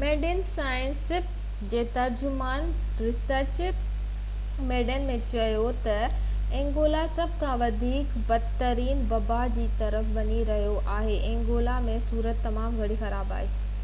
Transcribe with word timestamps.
medicines 0.00 0.48
Sans 0.54 0.98
Frontières 1.10 1.70
جي 1.74 1.84
ترجمان 1.92 2.66
Richard 3.04 4.64
Veerman 4.72 5.22
چيو 5.30 5.72
تہ 5.88 5.96
انگولا 6.60 7.00
سڀ 7.14 7.40
کان 7.44 7.56
وڌيڪ 7.64 8.20
بدترين 8.32 9.02
وبا 9.14 9.40
جي 9.58 9.66
طرف 9.82 10.14
وڃي 10.20 10.42
رهيو 10.52 10.78
آهي 10.98 11.18
۽ 11.32 11.32
انگولا 11.34 11.82
۾ 11.90 11.98
صورت 12.12 12.48
تمام 12.50 12.80
گهڻي 12.84 13.04
خراب 13.06 13.38
آهي 13.40 13.50